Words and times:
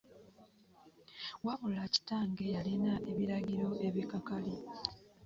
Wabula 1.45 1.83
kitange 1.93 2.45
yalina 2.55 2.93
ebiragiro 3.11 3.67
ebikakali. 3.87 4.53